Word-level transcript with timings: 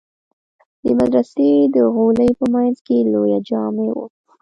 د 0.83 0.85
مدرسې 0.99 1.49
د 1.73 1.75
غولي 1.93 2.29
په 2.39 2.45
منځ 2.53 2.75
کښې 2.85 2.97
لويه 3.13 3.39
جامع 3.49 3.89
وه. 3.97 4.05